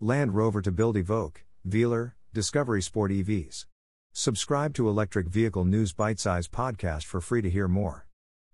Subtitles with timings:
[0.00, 1.38] Land Rover to build Evoque,
[1.68, 3.66] Velar, Discovery Sport EVs.
[4.12, 8.06] Subscribe to Electric Vehicle News Bitesize Podcast for free to hear more.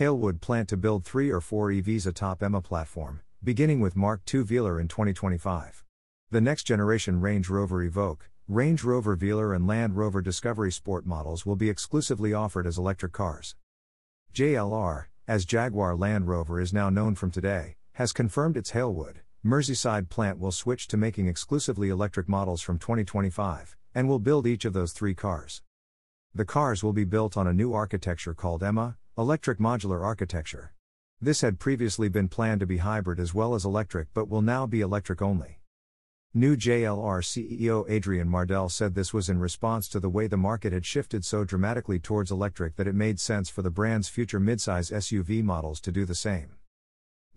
[0.00, 4.44] Halewood plant to build three or four EVs atop EMA platform, beginning with Mark II
[4.44, 5.84] Velar in 2025.
[6.30, 11.44] The next generation Range Rover Evoque, Range Rover Velar, and Land Rover Discovery Sport models
[11.44, 13.56] will be exclusively offered as electric cars.
[14.32, 19.16] JLR, as Jaguar Land Rover is now known from today, has confirmed its Halewood,
[19.46, 24.64] Merseyside plant will switch to making exclusively electric models from 2025, and will build each
[24.64, 25.62] of those three cars.
[26.34, 30.72] The cars will be built on a new architecture called EMMA, Electric Modular Architecture.
[31.20, 34.66] This had previously been planned to be hybrid as well as electric but will now
[34.66, 35.60] be electric only.
[36.34, 40.72] New JLR CEO Adrian Mardell said this was in response to the way the market
[40.72, 44.92] had shifted so dramatically towards electric that it made sense for the brand's future midsize
[44.92, 46.56] SUV models to do the same.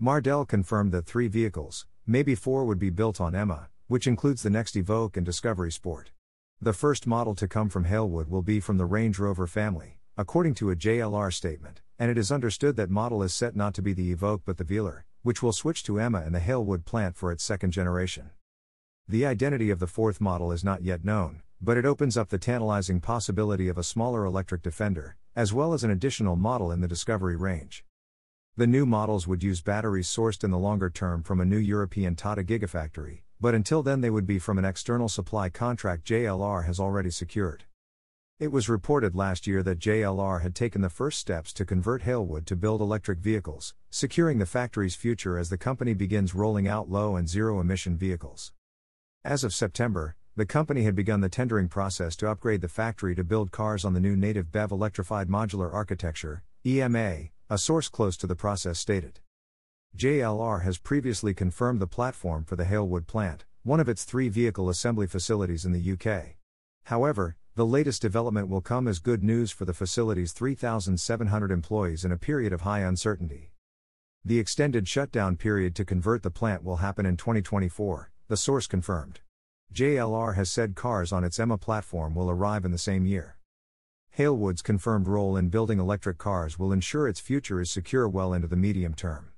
[0.02, 4.50] Mardell confirmed that three vehicles, maybe four would be built on EMMA, which includes the
[4.50, 6.12] next Evoque and Discovery Sport.
[6.62, 10.54] The first model to come from Halewood will be from the Range Rover family, according
[10.56, 13.92] to a JLR statement, and it is understood that model is set not to be
[13.92, 17.30] the Evoque but the Velar, which will switch to EMMA and the Halewood plant for
[17.30, 18.30] its second generation.
[19.06, 22.38] The identity of the fourth model is not yet known, but it opens up the
[22.38, 26.88] tantalizing possibility of a smaller electric Defender, as well as an additional model in the
[26.88, 27.84] Discovery range.
[28.60, 32.18] The new models would use batteries sourced in the longer term from a new European
[32.18, 36.78] Tata Gigafactory, but until then they would be from an external supply contract JLR has
[36.78, 37.64] already secured.
[38.38, 42.46] It was reported last year that JLR had taken the first steps to convert Halewood
[42.48, 47.16] to build electric vehicles, securing the factory's future as the company begins rolling out low
[47.16, 48.52] and zero emission vehicles.
[49.24, 53.24] As of September, the company had begun the tendering process to upgrade the factory to
[53.24, 58.28] build cars on the new native BEV electrified modular architecture, EMA, a source close to
[58.28, 59.22] the process stated.
[59.98, 64.70] JLR has previously confirmed the platform for the Halewood plant, one of its three vehicle
[64.70, 66.36] assembly facilities in the UK.
[66.84, 72.12] However, the latest development will come as good news for the facility's 3,700 employees in
[72.12, 73.52] a period of high uncertainty.
[74.24, 79.22] The extended shutdown period to convert the plant will happen in 2024, the source confirmed.
[79.74, 83.39] JLR has said cars on its EMA platform will arrive in the same year.
[84.20, 88.50] Halewood's confirmed role in building electric cars will ensure its future is secure well into
[88.50, 89.30] the medium term.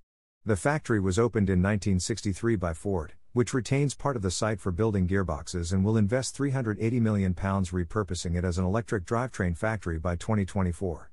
[0.44, 4.72] The factory was opened in 1963 by Ford, which retains part of the site for
[4.72, 10.16] building gearboxes and will invest £380 million repurposing it as an electric drivetrain factory by
[10.16, 11.12] 2024.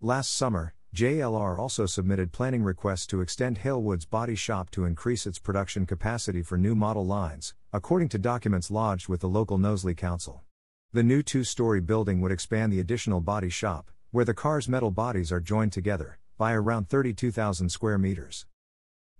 [0.00, 5.38] Last summer, JLR also submitted planning requests to extend Halewood's body shop to increase its
[5.38, 10.42] production capacity for new model lines, according to documents lodged with the local Knowsley Council.
[10.90, 14.90] The new two story building would expand the additional body shop, where the car's metal
[14.90, 18.46] bodies are joined together, by around 32,000 square meters.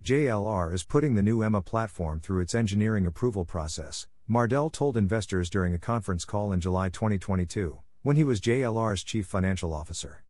[0.03, 5.47] JLR is putting the new EMA platform through its engineering approval process, Mardell told investors
[5.47, 10.23] during a conference call in July 2022, when he was JLR's chief financial officer.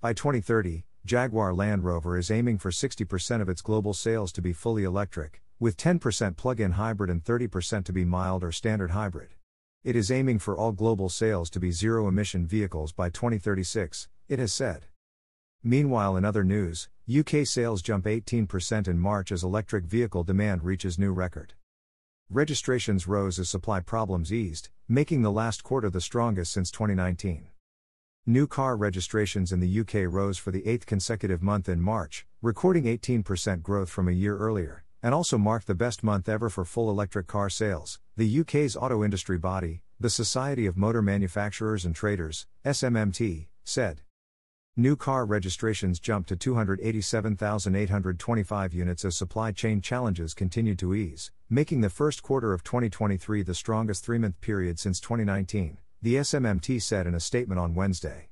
[0.00, 4.52] By 2030, Jaguar Land Rover is aiming for 60% of its global sales to be
[4.52, 9.30] fully electric, with 10% plug in hybrid and 30% to be mild or standard hybrid.
[9.82, 14.38] It is aiming for all global sales to be zero emission vehicles by 2036, it
[14.38, 14.84] has said.
[15.62, 20.98] Meanwhile, in other news, UK sales jump 18% in March as electric vehicle demand reaches
[20.98, 21.54] new record.
[22.28, 27.48] Registrations rose as supply problems eased, making the last quarter the strongest since 2019.
[28.26, 32.84] New car registrations in the UK rose for the eighth consecutive month in March, recording
[32.84, 36.90] 18% growth from a year earlier and also marked the best month ever for full
[36.90, 42.46] electric car sales, the UK's auto industry body, the Society of Motor Manufacturers and Traders,
[42.66, 44.02] SMMT, said.
[44.76, 51.80] New car registrations jumped to 287,825 units as supply chain challenges continued to ease, making
[51.80, 57.06] the first quarter of 2023 the strongest three month period since 2019, the SMMT said
[57.06, 58.28] in a statement on Wednesday.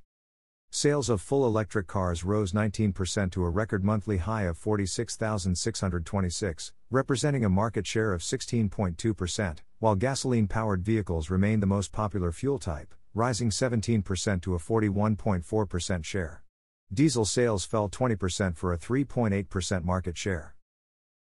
[0.69, 7.45] Sales of full electric cars rose 19% to a record monthly high of 46,626, representing
[7.45, 12.95] a market share of 16.2%, while gasoline powered vehicles remained the most popular fuel type,
[13.13, 16.43] rising 17% to a 41.4% share.
[16.91, 20.55] Diesel sales fell 20% for a 3.8% market share.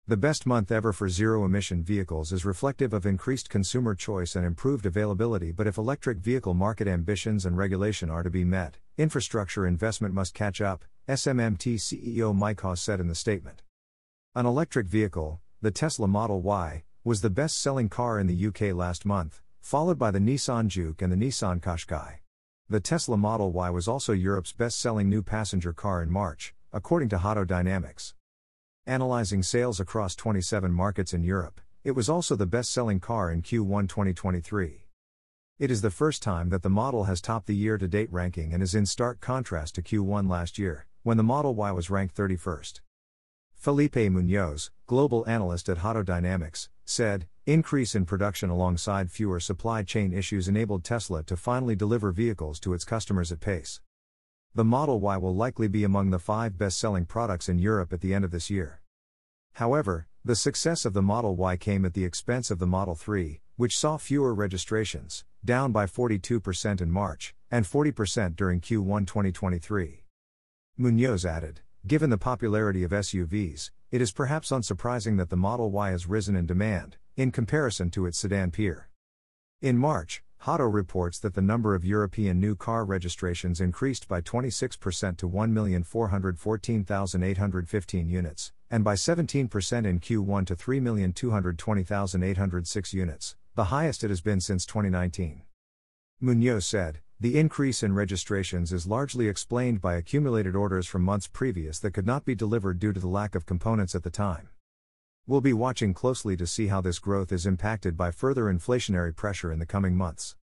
[0.09, 4.45] The best month ever for zero emission vehicles is reflective of increased consumer choice and
[4.45, 5.51] improved availability.
[5.51, 10.33] But if electric vehicle market ambitions and regulation are to be met, infrastructure investment must
[10.33, 13.63] catch up, SMMT CEO Mike Hawes said in the statement.
[14.33, 18.75] An electric vehicle, the Tesla Model Y, was the best selling car in the UK
[18.75, 22.17] last month, followed by the Nissan Juke and the Nissan Qashqai.
[22.69, 27.09] The Tesla Model Y was also Europe's best selling new passenger car in March, according
[27.09, 28.13] to JATO Dynamics.
[28.85, 33.41] Analyzing sales across 27 markets in Europe, It was also the best selling car in
[33.41, 34.85] Q1 2023.
[35.57, 38.53] It is the first time that the model has topped the year to date ranking
[38.53, 42.15] and is in stark contrast to Q1 last year, when the Model Y was ranked
[42.15, 42.81] 31st.
[43.67, 50.13] Felipe Munoz, global analyst at JATO Dynamics, said, Increase in production alongside fewer supply chain
[50.13, 53.81] issues enabled Tesla to finally deliver vehicles to its customers at pace.
[54.55, 57.99] The Model Y will likely be among the five best selling products in Europe at
[57.99, 58.79] the end of this year.
[59.55, 63.41] However, the success of the Model Y came at the expense of the Model 3,
[63.57, 70.05] which saw fewer registrations, down by 42% in March, and 40% during Q1 2023.
[70.77, 75.91] Munoz added, Given the popularity of SUVs, it is perhaps unsurprising that the Model Y
[75.91, 78.89] has risen in demand, in comparison to its sedan peer.
[79.61, 85.15] In March, JATO reports that the number of European new car registrations increased by 26%
[85.15, 94.19] to 1,414,815 units, and by 17% in Q1 to 3,220,806 units, the highest it has
[94.19, 95.43] been since 2019.
[96.19, 101.79] Munoz said, the increase in registrations is largely explained by accumulated orders from months previous
[101.79, 104.49] that could not be delivered due to the lack of components at the time.
[105.25, 109.51] We'll be watching closely to see how this growth is impacted by further inflationary pressure
[109.51, 110.35] in the coming months.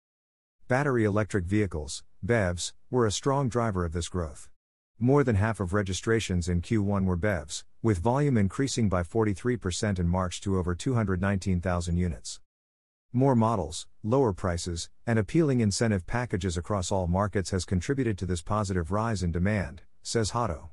[0.66, 4.48] Battery electric vehicles, BEVs, were a strong driver of this growth.
[4.98, 10.08] More than half of registrations in Q1 were BEVs, with volume increasing by 43% in
[10.08, 12.40] March to over 219,000 units.
[13.14, 18.40] More models, lower prices, and appealing incentive packages across all markets has contributed to this
[18.40, 20.70] positive rise in demand, says JATO.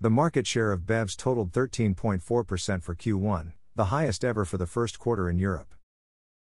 [0.00, 2.22] The market share of BEVs totaled 13.4%
[2.84, 5.74] for Q1, the highest ever for the first quarter in Europe.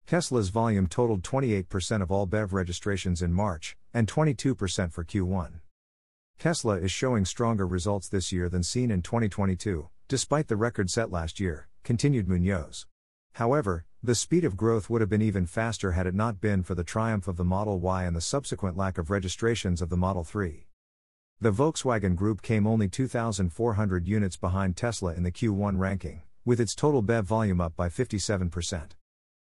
[0.08, 5.60] Tesla's volume totaled 28% of all BEV registrations in March, and 22% for Q1.
[6.40, 11.12] Tesla is showing stronger results this year than seen in 2022, despite the record set
[11.12, 12.88] last year, continued Munoz.
[13.34, 16.76] However, the speed of growth would have been even faster had it not been for
[16.76, 20.24] the triumph of the Model Y and the subsequent lack of registrations of the Model
[20.24, 20.68] 3.
[21.40, 26.76] The Volkswagen Group came only 2,400 units behind Tesla in the Q1 ranking, with its
[26.76, 28.92] total BEV volume up by 57%.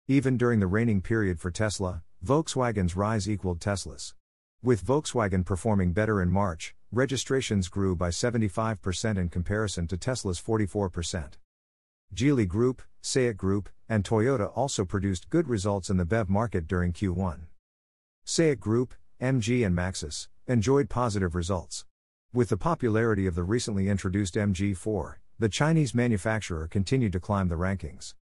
[0.08, 4.14] Even during the reigning period for Tesla, Volkswagen's rise equaled Tesla's.
[4.62, 11.32] With Volkswagen performing better in March, registrations grew by 75% in comparison to Tesla's 44%.
[12.14, 16.92] Geely Group, SAIC Group, and Toyota also produced good results in the BEV market during
[16.92, 17.46] Q1.
[18.26, 21.86] SAIC Group, MG and Maxus enjoyed positive results.
[22.34, 27.54] With the popularity of the recently introduced MG4, the Chinese manufacturer continued to climb the
[27.54, 28.14] rankings.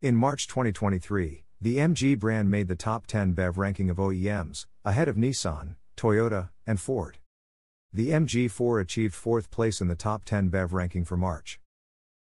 [0.00, 5.08] In March 2023, the MG brand made the top 10 BEV ranking of OEMs, ahead
[5.08, 7.18] of Nissan, Toyota, and Ford.
[7.92, 11.60] The MG4 achieved fourth place in the top 10 BEV ranking for March.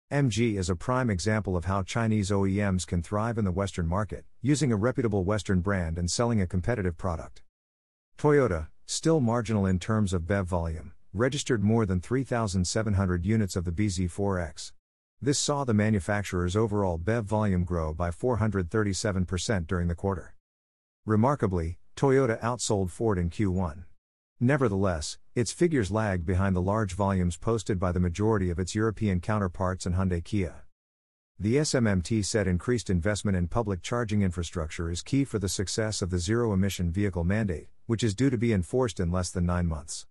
[0.09, 4.23] MG is a prime example of how Chinese OEMs can thrive in the Western market,
[4.41, 7.41] using a reputable Western brand and selling a competitive product.
[8.17, 13.71] Toyota, still marginal in terms of BEV volume, registered more than 3,700 units of the
[13.71, 14.71] BZ4X.
[15.21, 20.35] This saw the manufacturer's overall BEV volume grow by 437% during the quarter.
[21.05, 23.83] Remarkably, Toyota outsold Ford in Q1.
[24.39, 29.19] Nevertheless, its figures lagged behind the large volumes posted by the majority of its European
[29.19, 30.63] counterparts and Hyundai Kia.
[31.39, 36.11] The SMMT said increased investment in public charging infrastructure is key for the success of
[36.11, 39.65] the zero emission vehicle mandate, which is due to be enforced in less than nine
[39.65, 40.05] months.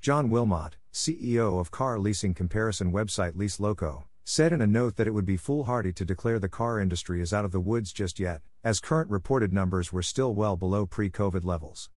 [0.00, 5.08] John Wilmot, CEO of car leasing comparison website Lease Loco, said in a note that
[5.08, 8.20] it would be foolhardy to declare the car industry is out of the woods just
[8.20, 11.90] yet, as current reported numbers were still well below pre COVID levels.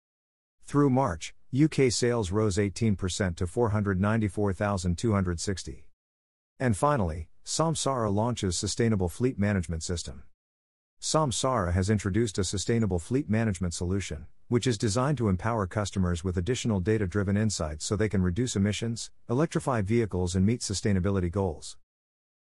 [0.65, 5.89] Through March, UK sales rose 18% to 494,260.
[6.61, 10.25] And finally, Samsara launches Sustainable Fleet Management System.
[11.01, 16.37] Samsara has introduced a sustainable fleet management solution, which is designed to empower customers with
[16.37, 21.79] additional data driven insights so they can reduce emissions, electrify vehicles, and meet sustainability goals.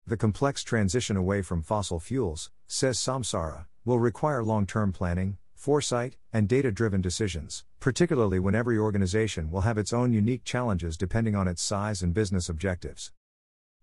[0.06, 6.18] The complex transition away from fossil fuels, says Samsara, will require long term planning, foresight,
[6.30, 11.34] and data driven decisions, particularly when every organization will have its own unique challenges depending
[11.34, 13.12] on its size and business objectives.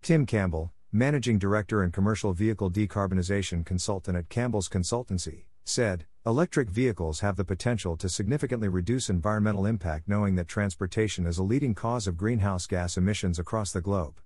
[0.00, 7.18] Tim Campbell, Managing Director and Commercial Vehicle Decarbonization Consultant at Campbell's Consultancy, said Electric vehicles
[7.18, 12.06] have the potential to significantly reduce environmental impact, knowing that transportation is a leading cause
[12.06, 14.20] of greenhouse gas emissions across the globe.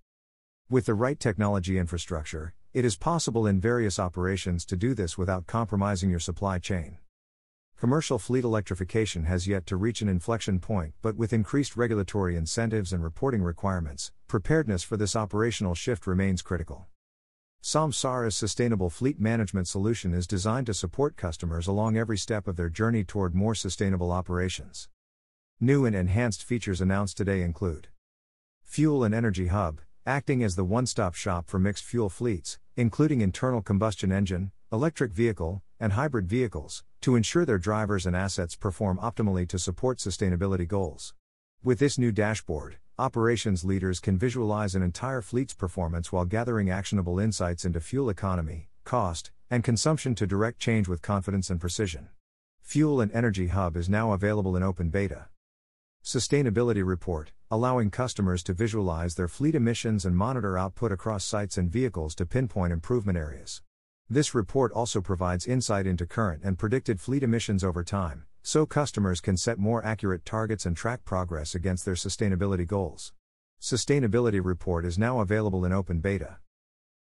[0.68, 5.46] With the right technology infrastructure, it is possible in various operations to do this without
[5.46, 6.98] compromising your supply chain.
[7.78, 12.90] Commercial fleet electrification has yet to reach an inflection point, but with increased regulatory incentives
[12.90, 16.86] and reporting requirements, preparedness for this operational shift remains critical.
[17.62, 22.70] Samsara's sustainable fleet management solution is designed to support customers along every step of their
[22.70, 24.88] journey toward more sustainable operations.
[25.60, 27.88] New and enhanced features announced today include
[28.64, 33.20] Fuel and Energy Hub, acting as the one stop shop for mixed fuel fleets, including
[33.20, 38.98] internal combustion engine, electric vehicle, and hybrid vehicles, to ensure their drivers and assets perform
[38.98, 41.14] optimally to support sustainability goals.
[41.62, 47.18] With this new dashboard, operations leaders can visualize an entire fleet's performance while gathering actionable
[47.18, 52.08] insights into fuel economy, cost, and consumption to direct change with confidence and precision.
[52.62, 55.26] Fuel and Energy Hub is now available in open beta.
[56.02, 61.70] Sustainability Report, allowing customers to visualize their fleet emissions and monitor output across sites and
[61.70, 63.62] vehicles to pinpoint improvement areas.
[64.08, 69.20] This report also provides insight into current and predicted fleet emissions over time, so customers
[69.20, 73.12] can set more accurate targets and track progress against their sustainability goals.
[73.60, 76.36] Sustainability Report is now available in open beta.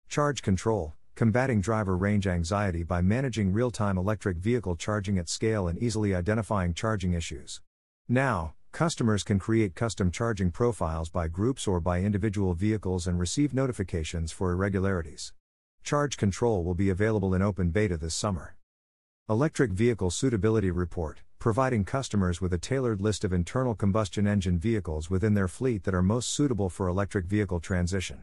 [0.10, 5.70] Charge Control Combating driver range anxiety by managing real time electric vehicle charging at scale
[5.70, 7.62] and easily identifying charging issues.
[8.10, 13.54] Now, customers can create custom charging profiles by groups or by individual vehicles and receive
[13.54, 15.32] notifications for irregularities.
[15.90, 18.56] Charge Control will be available in open beta this summer.
[19.28, 25.10] Electric Vehicle Suitability Report providing customers with a tailored list of internal combustion engine vehicles
[25.10, 28.22] within their fleet that are most suitable for electric vehicle transition.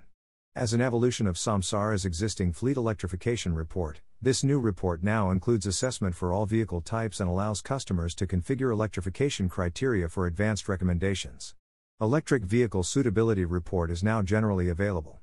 [0.55, 6.15] As an evolution of Samsara's existing fleet electrification report, this new report now includes assessment
[6.15, 11.57] for all vehicle types and allows customers to configure electrification criteria for advanced recommendations.
[12.01, 15.21] Electric Vehicle Suitability Report is now generally available.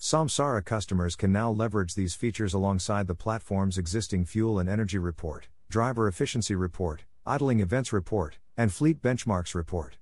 [0.00, 5.48] Samsara customers can now leverage these features alongside the platform's existing fuel and energy report,
[5.68, 9.98] driver efficiency report, Idling Events Report, and Fleet Benchmarks Report.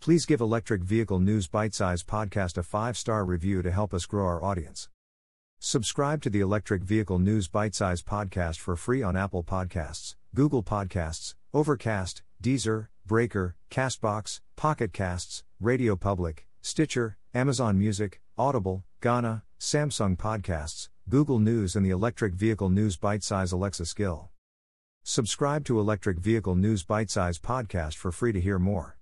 [0.00, 4.26] Please give Electric Vehicle News Bitesize Podcast a five star review to help us grow
[4.26, 4.88] our audience.
[5.60, 11.36] Subscribe to the Electric Vehicle News Bitesize Podcast for free on Apple Podcasts, Google Podcasts,
[11.54, 20.88] Overcast, Deezer, Breaker, Castbox, Pocket Casts, Radio Public, Stitcher, Amazon Music, Audible, Gaana, Samsung Podcasts,
[21.10, 24.30] Google News, and the Electric Vehicle News Bitesize Alexa skill.
[25.02, 28.96] Subscribe to Electric Vehicle News Bitesize Podcast for free to hear more.